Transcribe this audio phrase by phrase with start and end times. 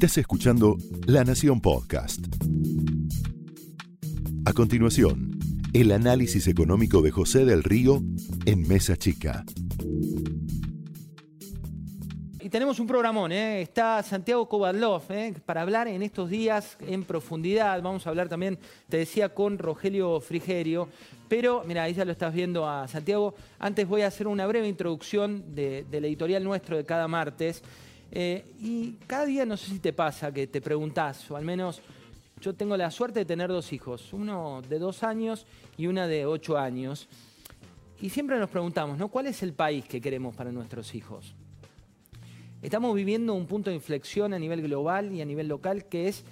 [0.00, 2.24] Estás escuchando La Nación Podcast.
[4.46, 5.38] A continuación,
[5.74, 8.00] el análisis económico de José del Río
[8.46, 9.44] en Mesa Chica.
[12.40, 13.60] Y tenemos un programón, ¿eh?
[13.60, 15.34] está Santiago Kovadlov ¿eh?
[15.44, 17.82] para hablar en estos días en profundidad.
[17.82, 18.58] Vamos a hablar también,
[18.88, 20.88] te decía, con Rogelio Frigerio.
[21.28, 23.34] Pero, mira, ahí ya lo estás viendo a Santiago.
[23.58, 27.62] Antes voy a hacer una breve introducción de, del editorial nuestro de cada martes.
[28.12, 31.80] Eh, y cada día, no sé si te pasa, que te preguntás, o al menos
[32.40, 35.46] yo tengo la suerte de tener dos hijos, uno de dos años
[35.76, 37.08] y una de ocho años.
[38.00, 39.08] Y siempre nos preguntamos, ¿no?
[39.08, 41.34] ¿Cuál es el país que queremos para nuestros hijos?
[42.62, 46.24] Estamos viviendo un punto de inflexión a nivel global y a nivel local que es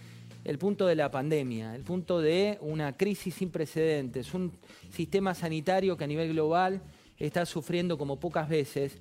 [0.45, 4.53] el punto de la pandemia, el punto de una crisis sin precedentes, un
[4.91, 6.81] sistema sanitario que a nivel global
[7.19, 8.99] está sufriendo como pocas veces.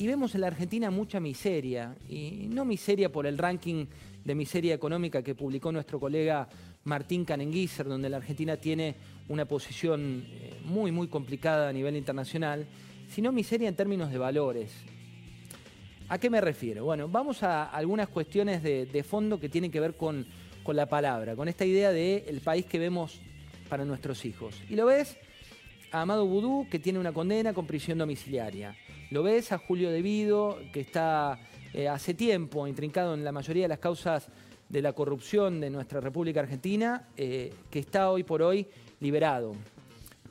[0.00, 3.86] Y vemos en la Argentina mucha miseria, y no miseria por el ranking
[4.24, 6.48] de miseria económica que publicó nuestro colega
[6.84, 8.94] Martín Canenguiser, donde la Argentina tiene
[9.28, 12.64] una posición eh, muy, muy complicada a nivel internacional,
[13.08, 14.70] sino miseria en términos de valores.
[16.08, 16.84] ¿A qué me refiero?
[16.84, 20.26] Bueno, vamos a algunas cuestiones de, fondo que tienen que ver con,
[20.68, 23.20] la palabra, con esta idea del país que vemos
[23.68, 24.54] para nuestros hijos.
[24.70, 25.16] Y lo ves
[25.92, 28.76] a Amado Vudú, que tiene una condena con prisión domiciliaria.
[29.10, 31.38] Lo ves a Julio Devido, que está
[31.72, 34.28] eh, hace tiempo intrincado en la mayoría de las causas
[34.68, 38.66] de la corrupción de nuestra República Argentina, eh, que está hoy por hoy
[39.00, 39.54] liberado.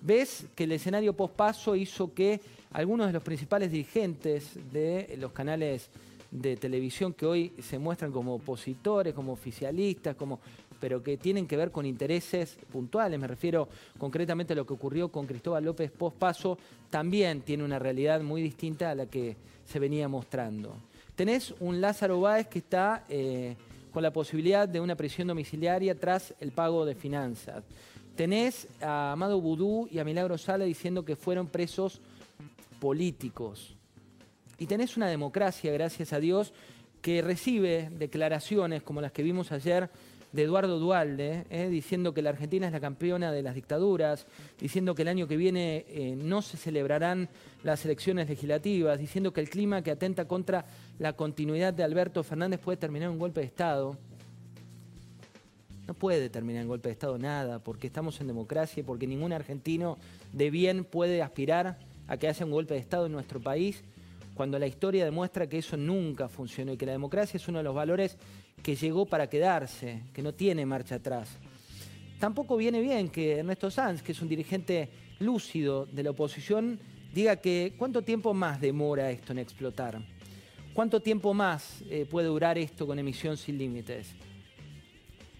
[0.02, 2.40] Ves que el escenario post-paso hizo que
[2.72, 5.90] algunos de los principales dirigentes de los canales
[6.30, 10.40] de televisión que hoy se muestran como opositores, como oficialistas, como,
[10.80, 13.20] pero que tienen que ver con intereses puntuales.
[13.20, 16.58] Me refiero concretamente a lo que ocurrió con Cristóbal López post-paso,
[16.90, 20.76] también tiene una realidad muy distinta a la que se venía mostrando.
[21.16, 23.56] Tenés un Lázaro Báez que está eh,
[23.92, 27.64] con la posibilidad de una prisión domiciliaria tras el pago de finanzas.
[28.16, 32.02] Tenés a Amado Vudú y a Milagro Sala diciendo que fueron presos
[32.80, 33.76] políticos.
[34.60, 36.54] Y tenés una democracia, gracias a Dios,
[37.02, 39.90] que recibe declaraciones como las que vimos ayer
[40.32, 44.28] de Eduardo Dualde, eh, diciendo que la Argentina es la campeona de las dictaduras,
[44.60, 47.30] diciendo que el año que viene eh, no se celebrarán
[47.64, 50.66] las elecciones legislativas, diciendo que el clima que atenta contra
[51.00, 53.98] la continuidad de Alberto Fernández puede terminar en un golpe de Estado.
[55.88, 59.32] No puede terminar en golpe de Estado nada, porque estamos en democracia y porque ningún
[59.32, 59.98] argentino
[60.34, 61.78] de bien puede aspirar
[62.08, 63.84] a que haya un golpe de Estado en nuestro país,
[64.38, 67.64] cuando la historia demuestra que eso nunca funcionó y que la democracia es uno de
[67.64, 68.16] los valores
[68.62, 71.40] que llegó para quedarse, que no tiene marcha atrás.
[72.20, 74.90] Tampoco viene bien que Ernesto Sanz, que es un dirigente
[75.20, 76.80] lúcido de la oposición,
[77.14, 80.00] diga que cuánto tiempo más demora esto en explotar.
[80.72, 84.14] ¿Cuánto tiempo más eh, puede durar esto con emisión sin límites?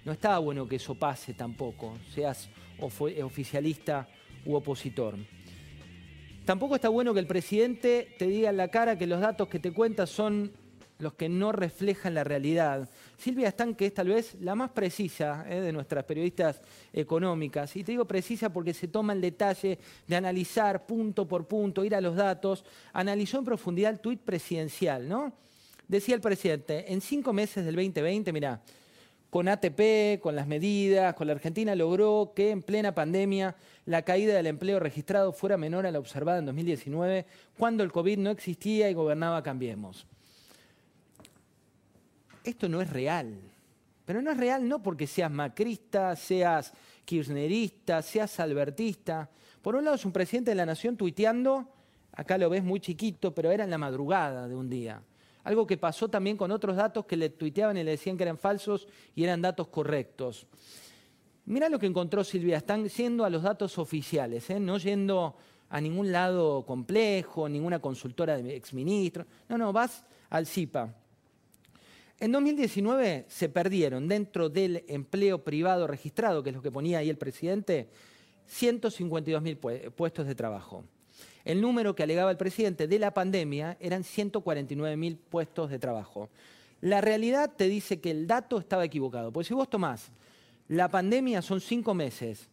[0.06, 4.08] No está bueno que eso pase tampoco, seas oficialista
[4.44, 5.16] u opositor.
[6.48, 9.60] Tampoco está bueno que el presidente te diga en la cara que los datos que
[9.60, 10.54] te cuenta son
[10.98, 12.90] los que no reflejan la realidad.
[13.18, 16.62] Silvia Stan, que es tal vez la más precisa eh, de nuestras periodistas
[16.94, 19.78] económicas, y te digo precisa porque se toma el detalle
[20.08, 25.06] de analizar punto por punto, ir a los datos, analizó en profundidad el tuit presidencial,
[25.06, 25.34] ¿no?
[25.86, 28.62] Decía el presidente, en cinco meses del 2020, mira,
[29.30, 33.56] con ATP, con las medidas, con la Argentina logró que en plena pandemia
[33.86, 37.26] la caída del empleo registrado fuera menor a la observada en 2019,
[37.58, 40.08] cuando el COVID no existía y gobernaba Cambiemos.
[42.44, 43.38] Esto no es real,
[44.06, 46.72] pero no es real no porque seas macrista, seas
[47.04, 49.30] kirchnerista, seas albertista.
[49.62, 51.68] Por un lado es un presidente de la nación tuiteando,
[52.14, 55.02] acá lo ves muy chiquito, pero era en la madrugada de un día
[55.48, 58.38] algo que pasó también con otros datos que le tuiteaban y le decían que eran
[58.38, 58.86] falsos
[59.16, 60.46] y eran datos correctos.
[61.46, 64.60] Mira lo que encontró Silvia, están yendo a los datos oficiales, ¿eh?
[64.60, 65.38] no yendo
[65.70, 69.26] a ningún lado complejo, ninguna consultora de exministro.
[69.48, 70.94] No, no, vas al CIPA.
[72.20, 77.10] En 2019 se perdieron dentro del empleo privado registrado, que es lo que ponía ahí
[77.10, 77.88] el presidente,
[78.50, 80.84] 152.000 puestos de trabajo.
[81.48, 86.30] El número que alegaba el presidente de la pandemia eran 149.000 puestos de trabajo.
[86.82, 89.32] La realidad te dice que el dato estaba equivocado.
[89.32, 90.12] Porque si vos tomás
[90.68, 92.50] la pandemia son cinco meses,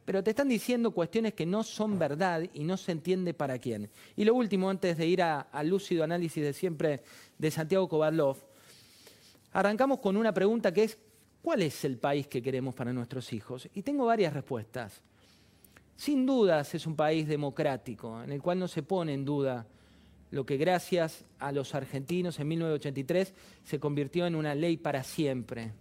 [0.07, 3.89] pero te están diciendo cuestiones que no son verdad y no se entiende para quién.
[4.16, 7.04] Y lo último, antes de ir al lúcido análisis de siempre
[7.38, 8.38] de Santiago Kovadlov,
[9.51, 10.98] arrancamos con una pregunta que es,
[11.42, 13.68] ¿cuál es el país que queremos para nuestros hijos?
[13.74, 15.01] Y tengo varias respuestas.
[15.98, 19.68] Sin dudas es un país democrático, en el cual no se pone en duda
[20.31, 23.33] lo que gracias a los argentinos en 1983
[23.63, 25.71] se convirtió en una ley para siempre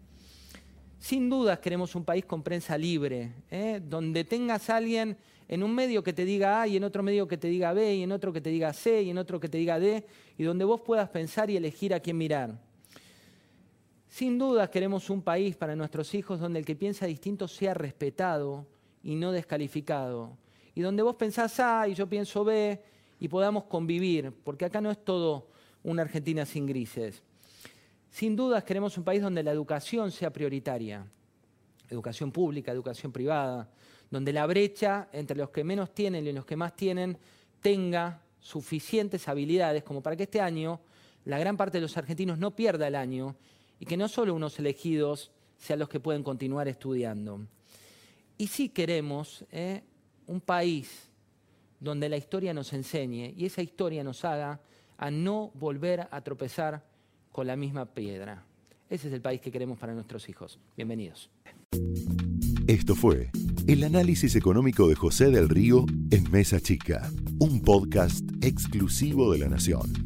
[0.98, 3.80] sin dudas queremos un país con prensa libre, ¿eh?
[3.80, 5.16] donde tengas alguien
[5.48, 7.94] en un medio que te diga A y en otro medio que te diga B
[7.94, 10.04] y en otro que te diga C y en otro que te diga D
[10.36, 12.58] y donde vos puedas pensar y elegir a quién mirar.
[14.08, 18.66] Sin dudas queremos un país para nuestros hijos donde el que piensa distinto sea respetado
[19.02, 20.36] y no descalificado.
[20.74, 22.82] Y donde vos pensás A y yo pienso B
[23.18, 25.48] y podamos convivir, porque acá no es todo
[25.82, 27.22] una Argentina sin grises.
[28.10, 31.06] Sin dudas queremos un país donde la educación sea prioritaria,
[31.90, 33.68] educación pública, educación privada,
[34.10, 37.18] donde la brecha entre los que menos tienen y los que más tienen
[37.60, 40.80] tenga suficientes habilidades como para que este año
[41.24, 43.36] la gran parte de los argentinos no pierda el año
[43.80, 47.40] y que no solo unos elegidos sean los que pueden continuar estudiando.
[48.38, 49.82] Y sí queremos eh,
[50.26, 51.10] un país
[51.80, 54.60] donde la historia nos enseñe y esa historia nos haga
[54.98, 56.84] a no volver a tropezar
[57.32, 58.44] con la misma piedra.
[58.88, 60.58] Ese es el país que queremos para nuestros hijos.
[60.76, 61.30] Bienvenidos.
[62.66, 63.30] Esto fue
[63.66, 69.48] el análisis económico de José del Río en Mesa Chica, un podcast exclusivo de La
[69.48, 70.05] Nación.